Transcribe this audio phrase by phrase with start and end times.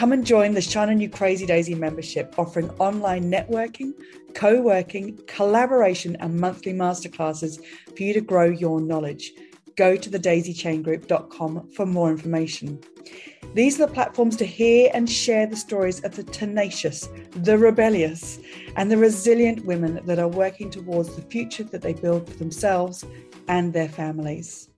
[0.00, 3.92] Come and join the Shine On You Crazy Daisy membership, offering online networking,
[4.32, 7.62] co working, collaboration, and monthly masterclasses
[7.94, 9.30] for you to grow your knowledge.
[9.76, 12.80] Go to thedaisychaingroup.com for more information.
[13.52, 18.38] These are the platforms to hear and share the stories of the tenacious, the rebellious,
[18.76, 23.04] and the resilient women that are working towards the future that they build for themselves
[23.48, 24.69] and their families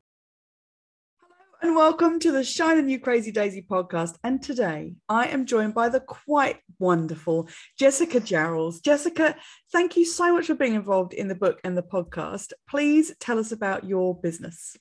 [1.63, 4.17] and welcome to the Shine On You Crazy Daisy podcast.
[4.25, 7.49] And today I am joined by the quite wonderful
[7.79, 8.83] Jessica Jarrells.
[8.83, 9.37] Jessica,
[9.71, 12.53] thank you so much for being involved in the book and the podcast.
[12.69, 14.77] Please tell us about your business.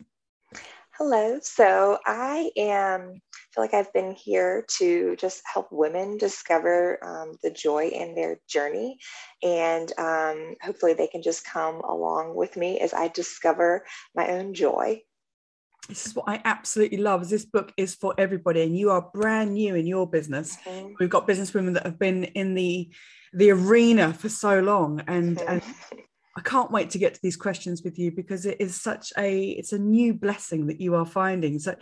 [0.98, 1.38] Hello.
[1.44, 3.22] So I am
[3.54, 8.40] feel like I've been here to just help women discover um, the joy in their
[8.50, 8.98] journey.
[9.44, 13.86] And um, hopefully they can just come along with me as I discover
[14.16, 15.02] my own joy
[15.88, 17.24] this is what I absolutely love.
[17.24, 20.58] Is this book is for everybody, and you are brand new in your business.
[20.66, 20.94] Mm-hmm.
[21.00, 22.90] We've got business women that have been in the
[23.34, 25.54] the arena for so long, and, mm-hmm.
[25.54, 25.64] and
[26.38, 29.50] I can't wait to get to these questions with you because it is such a
[29.50, 31.60] it's a new blessing that you are finding.
[31.60, 31.76] So,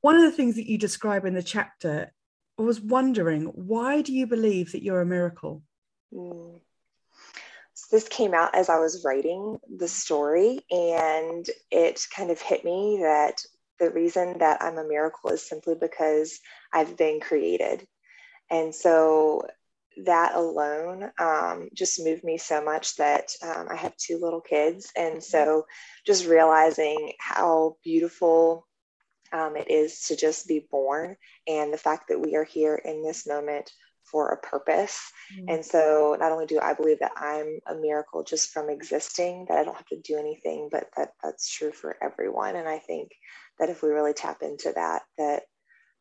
[0.00, 2.12] one of the things that you describe in the chapter,
[2.58, 5.62] I was wondering why do you believe that you're a miracle?
[6.12, 6.60] Mm
[7.90, 13.00] this came out as I was writing the story, and it kind of hit me
[13.02, 13.42] that
[13.78, 16.38] the reason that I'm a miracle is simply because
[16.72, 17.86] I've been created.
[18.50, 19.46] And so
[20.04, 24.90] that alone um, just moved me so much that um, I have two little kids.
[24.96, 25.66] And so
[26.06, 28.66] just realizing how beautiful
[29.32, 31.16] um, it is to just be born
[31.46, 33.70] and the fact that we are here in this moment
[34.04, 35.00] for a purpose.
[35.34, 35.48] Mm-hmm.
[35.48, 39.58] And so not only do I believe that I'm a miracle just from existing, that
[39.58, 42.56] I don't have to do anything, but that that's true for everyone.
[42.56, 43.12] And I think
[43.58, 45.42] that if we really tap into that, that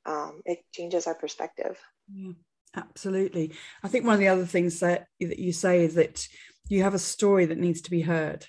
[0.06, 1.78] um, it changes our perspective.
[2.14, 2.34] Yeah,
[2.76, 3.54] absolutely.
[3.84, 6.28] I think one of the other things that, that you say is that
[6.70, 8.48] you have a story that needs to be heard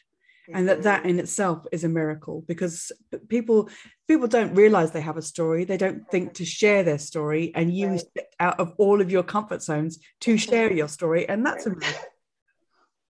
[0.55, 2.93] and that that in itself is a miracle because
[3.29, 3.69] people
[4.09, 5.65] people don't realize they have a story.
[5.65, 8.01] They don't think to share their story and you right.
[8.01, 11.29] step out of all of your comfort zones to share your story.
[11.29, 12.09] And that's a miracle.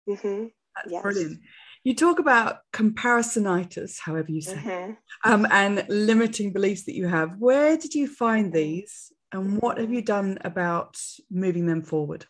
[0.09, 0.45] Mm-hmm.
[0.75, 1.01] that's yes.
[1.01, 1.39] brilliant.
[1.83, 5.31] You talk about comparisonitis however you say mm-hmm.
[5.31, 7.37] um, and limiting beliefs that you have.
[7.37, 10.97] Where did you find these and what have you done about
[11.31, 12.25] moving them forward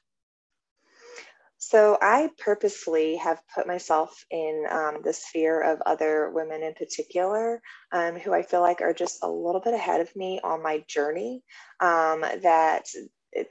[1.69, 7.61] so I purposely have put myself in um, the sphere of other women in particular
[7.93, 10.83] um, who I feel like are just a little bit ahead of me on my
[10.87, 11.43] journey.
[11.81, 12.85] Um, that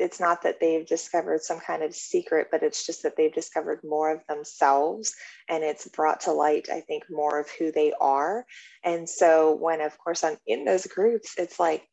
[0.01, 3.81] it's not that they've discovered some kind of secret, but it's just that they've discovered
[3.85, 5.15] more of themselves
[5.49, 8.47] and it's brought to light, I think, more of who they are.
[8.85, 11.85] And so when, of course, I'm in those groups, it's like,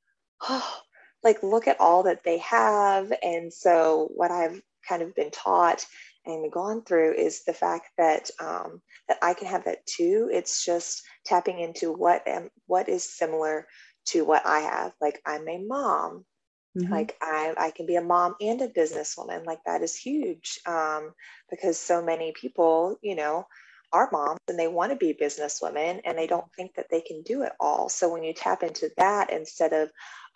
[0.50, 0.78] oh,
[1.24, 3.13] like look at all that they have.
[3.24, 5.86] And so what I've kind of been taught
[6.30, 10.30] and gone through is the fact that um, that I can have that too.
[10.32, 13.68] It's just tapping into what am what is similar
[14.08, 14.94] to what I have.
[15.02, 16.26] Like I'm a mom.
[16.78, 16.92] Mm-hmm.
[16.92, 19.46] Like I, I can be a mom and a businesswoman.
[19.46, 21.14] Like that is huge um,
[21.50, 23.46] because so many people, you know,
[23.92, 27.24] are moms and they want to be businesswomen and they don't think that they can
[27.24, 27.90] do it all.
[27.90, 29.90] So when you tap into that instead of,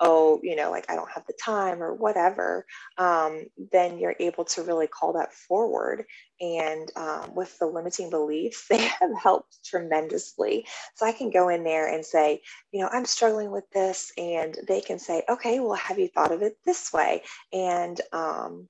[0.06, 2.66] oh, you know, like I don't have the time or whatever,
[2.98, 6.04] um, then you're able to really call that forward.
[6.42, 10.68] And um, with the limiting beliefs, they have helped tremendously.
[10.96, 14.12] So I can go in there and say, you know, I'm struggling with this.
[14.18, 17.24] And they can say, okay, well, have you thought of it this way?
[17.54, 18.68] And, um,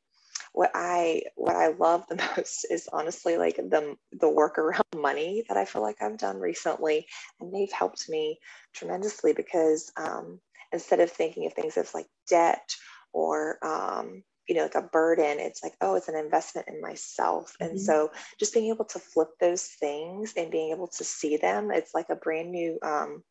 [0.54, 5.44] what I what I love the most is honestly like the the work around money
[5.48, 7.08] that I feel like I've done recently,
[7.42, 8.40] and they've helped me
[8.74, 10.40] tremendously because um,
[10.74, 12.76] instead of thinking of things as like debt
[13.14, 17.54] or um, you know like a burden it's like oh it's an investment in myself
[17.54, 17.72] mm-hmm.
[17.72, 21.72] and so just being able to flip those things and being able to see them
[21.72, 23.24] it's like a brand new um,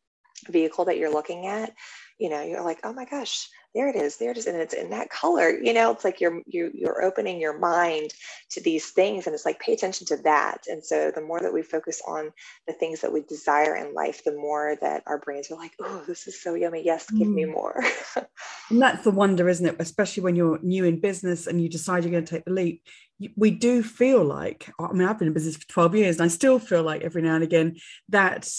[0.49, 1.71] vehicle that you're looking at
[2.19, 4.73] you know you're like oh my gosh there it is there it is and it's
[4.73, 8.13] in that color you know it's like you're you, you're opening your mind
[8.49, 11.53] to these things and it's like pay attention to that and so the more that
[11.53, 12.31] we focus on
[12.67, 16.03] the things that we desire in life the more that our brains are like oh
[16.07, 17.33] this is so yummy yes give mm.
[17.33, 17.83] me more
[18.69, 22.03] and that's the wonder isn't it especially when you're new in business and you decide
[22.03, 22.83] you're going to take the leap
[23.35, 26.27] we do feel like i mean i've been in business for 12 years and i
[26.27, 27.75] still feel like every now and again
[28.09, 28.49] that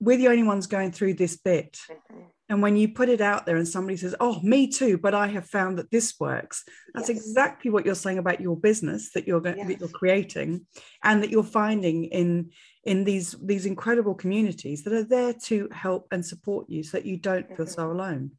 [0.00, 3.46] we're the only ones going through this bit mm-hmm and when you put it out
[3.46, 7.08] there and somebody says, Oh, me too, but I have found that this works, that's
[7.08, 7.18] yes.
[7.18, 9.68] exactly what you're saying about your business that you're going, yes.
[9.68, 10.66] that you're creating
[11.04, 12.50] and that you're finding in
[12.82, 17.06] in these these incredible communities that are there to help and support you so that
[17.06, 17.66] you don't feel mm-hmm.
[17.66, 18.32] so alone.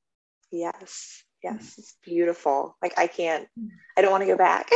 [0.51, 1.23] Yes.
[1.41, 1.75] Yes.
[1.77, 2.75] It's beautiful.
[2.81, 3.69] Like I can't, mm.
[3.97, 4.69] I don't want to go back.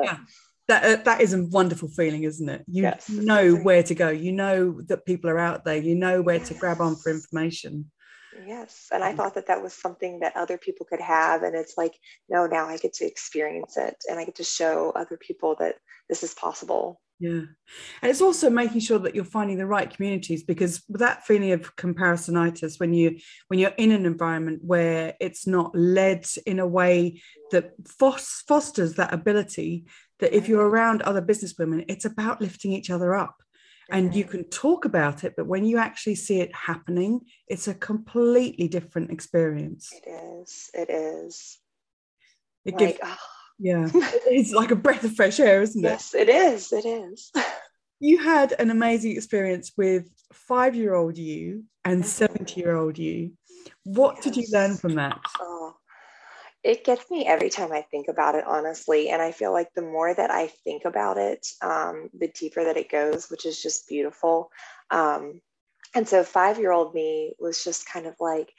[0.00, 0.18] yeah
[0.70, 4.08] that uh, that is a wonderful feeling isn't it you yes, know where to go
[4.08, 6.48] you know that people are out there you know where yes.
[6.48, 7.90] to grab on for information
[8.46, 8.88] Yes.
[8.92, 9.16] And I mm.
[9.16, 11.42] thought that that was something that other people could have.
[11.42, 11.94] And it's like,
[12.28, 15.76] no, now I get to experience it and I get to show other people that
[16.08, 17.00] this is possible.
[17.18, 17.42] Yeah.
[18.00, 21.76] And it's also making sure that you're finding the right communities because that feeling of
[21.76, 23.18] comparisonitis when you
[23.48, 27.20] when you're in an environment where it's not led in a way
[27.50, 29.84] that fosters that ability
[30.20, 33.36] that if you're around other businesswomen, it's about lifting each other up.
[33.92, 37.74] And you can talk about it but when you actually see it happening it's a
[37.74, 39.92] completely different experience.
[39.92, 40.70] It is.
[40.72, 41.58] It is.
[42.64, 43.16] It like, gives oh.
[43.58, 43.88] yeah.
[44.26, 45.88] It's like a breath of fresh air isn't it?
[45.88, 46.72] Yes it is.
[46.72, 47.32] It is.
[48.02, 52.34] You had an amazing experience with five year old you and mm-hmm.
[52.34, 53.32] 70 year old you.
[53.84, 54.24] What yes.
[54.24, 55.20] did you learn from that?
[55.38, 55.74] Oh
[56.62, 59.08] it gets me every time I think about it, honestly.
[59.10, 62.76] And I feel like the more that I think about it, um, the deeper that
[62.76, 64.50] it goes, which is just beautiful.
[64.90, 65.40] Um,
[65.94, 68.52] and so, five year old me was just kind of like,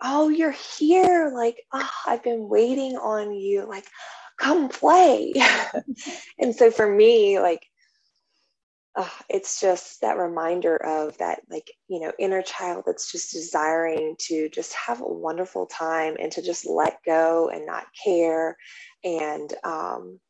[0.00, 1.32] Oh, you're here.
[1.34, 3.66] Like, oh, I've been waiting on you.
[3.68, 3.86] Like,
[4.38, 5.32] come play.
[6.38, 7.66] and so, for me, like,
[8.96, 14.14] uh, it's just that reminder of that like you know inner child that's just desiring
[14.18, 18.56] to just have a wonderful time and to just let go and not care
[19.02, 20.20] and um,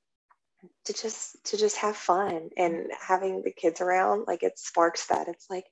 [0.85, 5.29] to just to just have fun and having the kids around like it sparks that.
[5.29, 5.67] It's like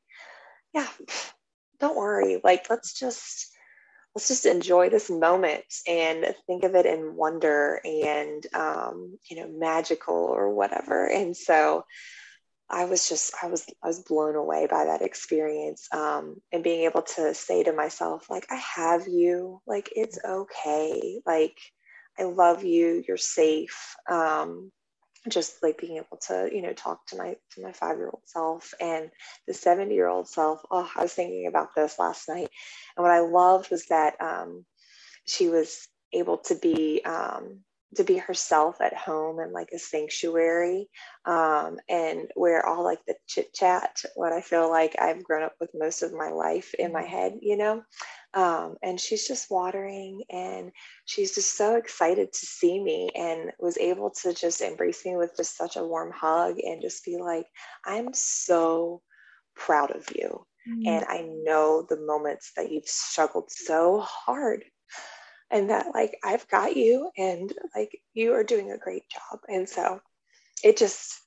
[0.75, 0.89] yeah
[1.81, 2.41] don't worry.
[2.45, 3.49] Like let's just
[4.15, 9.49] let's just enjoy this moment and think of it in wonder and um, you know
[9.49, 11.07] magical or whatever.
[11.07, 11.85] And so
[12.73, 16.85] I was just I was I was blown away by that experience um, and being
[16.85, 19.61] able to say to myself like I have you.
[19.67, 21.21] Like it's okay.
[21.27, 21.59] Like
[22.19, 23.05] I love you.
[23.07, 23.95] You're safe.
[24.11, 24.73] Um,
[25.29, 28.23] just like being able to you know talk to my to my five year old
[28.25, 29.11] self and
[29.47, 30.63] the 70 year old self.
[30.71, 32.49] Oh I was thinking about this last night
[32.97, 34.65] and what I loved was that um,
[35.27, 37.61] she was able to be um,
[37.97, 40.89] to be herself at home and like a sanctuary
[41.27, 45.55] um, and where all like the chit chat what i feel like i've grown up
[45.61, 47.11] with most of my life in my mm-hmm.
[47.11, 47.83] head you know
[48.35, 50.73] um, and she's just watering and
[51.05, 55.37] she's just so excited to see me and was able to just embrace me with
[55.37, 57.47] just such a warm hug and just be like
[57.85, 59.03] i'm so
[59.55, 60.87] proud of you mm-hmm.
[60.87, 64.65] and i know the moments that you've struggled so hard
[65.53, 69.41] and that like I've got you and like you are doing a great job.
[69.47, 70.01] And so
[70.65, 71.21] it just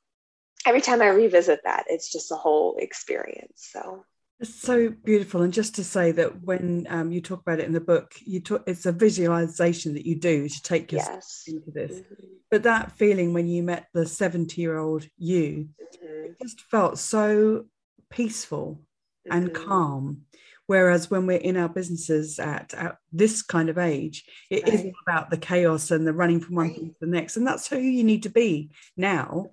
[0.65, 3.69] every time I revisit that, it's just a whole experience.
[3.71, 4.03] So
[4.39, 5.43] it's so beautiful.
[5.43, 8.41] And just to say that when um, you talk about it in the book, you
[8.41, 11.43] talk it's a visualization that you do to take yourself yes.
[11.47, 11.99] into this.
[11.99, 12.25] Mm-hmm.
[12.51, 16.25] But that feeling when you met the 70 year old you, mm-hmm.
[16.25, 17.65] it just felt so
[18.09, 18.81] peaceful
[19.27, 19.37] mm-hmm.
[19.37, 20.23] and calm
[20.67, 24.73] Whereas when we're in our businesses at, at this kind of age, it right.
[24.73, 26.75] is about the chaos and the running from one right.
[26.75, 27.37] thing to the next.
[27.37, 29.51] And that's who you need to be now.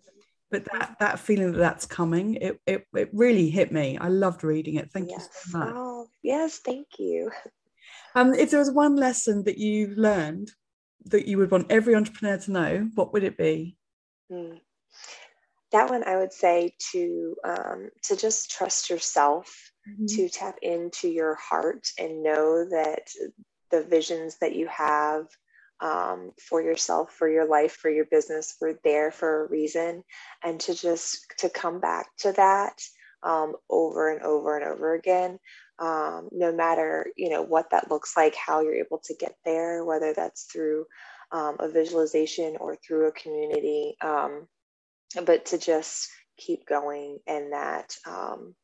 [0.50, 3.98] But that, that feeling that that's coming, it, it, it really hit me.
[3.98, 4.90] I loved reading it.
[4.90, 5.28] Thank yes.
[5.46, 5.74] you so much.
[5.74, 7.30] Oh, yes, thank you.
[8.14, 10.50] Um, if there was one lesson that you've learned
[11.06, 13.76] that you would want every entrepreneur to know, what would it be?
[14.30, 14.56] Hmm.
[15.72, 20.06] That one, I would say to um, to just trust yourself mm-hmm.
[20.06, 23.08] to tap into your heart and know that
[23.70, 25.26] the visions that you have
[25.80, 30.04] um, for yourself for your life for your business were there for a reason
[30.44, 32.80] and to just to come back to that
[33.24, 35.38] um, over and over and over again
[35.80, 39.84] um, no matter you know what that looks like how you're able to get there
[39.84, 40.84] whether that's through
[41.32, 44.46] um, a visualization or through a community um,
[45.24, 48.54] but to just keep going and that um,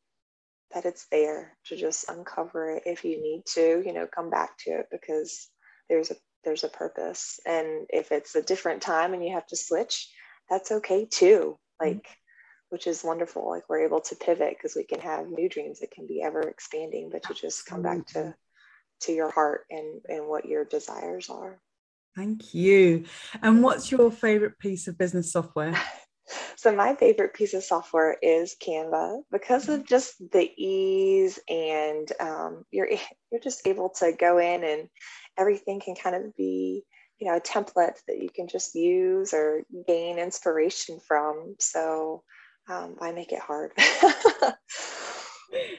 [0.73, 4.57] that it's there to just uncover it if you need to, you know, come back
[4.59, 5.47] to it because
[5.89, 7.39] there's a there's a purpose.
[7.45, 10.09] And if it's a different time and you have to switch
[10.49, 11.57] that's okay too.
[11.81, 11.87] Mm-hmm.
[11.87, 12.13] like mm-hmm.
[12.69, 13.49] which is wonderful.
[13.49, 16.41] Like we're able to pivot because we can have new dreams that can be ever
[16.41, 18.35] expanding but to just come back to
[19.01, 21.59] to your heart and and what your desires are.
[22.15, 23.05] Thank you.
[23.41, 25.79] And what's your favorite piece of business software
[26.59, 32.65] so my favorite piece of software is Canva because of just the ease and um,
[32.69, 32.89] you're
[33.31, 34.89] you're just able to go in and
[35.37, 36.83] everything can kind of be
[37.17, 41.55] you know a template that you can just use or gain inspiration from.
[41.59, 42.23] So
[42.69, 43.71] um, why make it hard?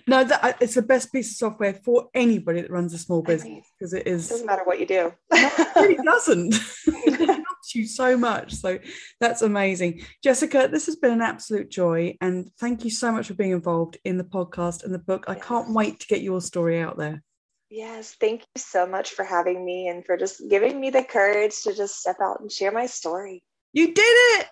[0.06, 3.66] no, that, it's the best piece of software for anybody that runs a small business
[3.78, 4.28] because it is.
[4.28, 5.12] It doesn't matter what you do.
[5.30, 6.54] it really doesn't.
[7.74, 8.54] you so much.
[8.54, 8.78] So
[9.20, 10.02] that's amazing.
[10.22, 12.16] Jessica, this has been an absolute joy.
[12.20, 15.24] And thank you so much for being involved in the podcast and the book.
[15.28, 17.22] I can't wait to get your story out there.
[17.70, 21.62] Yes, thank you so much for having me and for just giving me the courage
[21.62, 23.44] to just step out and share my story.
[23.72, 24.48] You did it!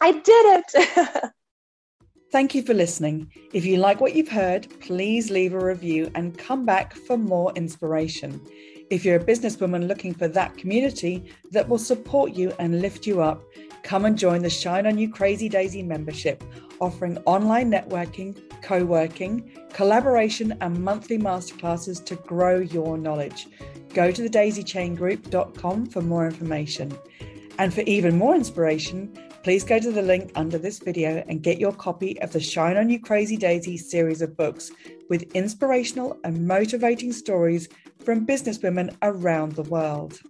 [0.00, 1.30] I did it!
[2.32, 3.30] Thank you for listening.
[3.52, 7.52] If you like what you've heard, please leave a review and come back for more
[7.54, 8.40] inspiration.
[8.88, 13.20] If you're a businesswoman looking for that community that will support you and lift you
[13.20, 13.42] up,
[13.82, 16.44] come and join the Shine On You Crazy Daisy membership,
[16.78, 23.48] offering online networking, co working, collaboration, and monthly masterclasses to grow your knowledge.
[23.92, 26.96] Go to thedaisychaingroup.com for more information.
[27.58, 31.58] And for even more inspiration, please go to the link under this video and get
[31.58, 34.70] your copy of the Shine On You Crazy Daisy series of books
[35.08, 37.68] with inspirational and motivating stories
[38.04, 40.20] from businesswomen around the world.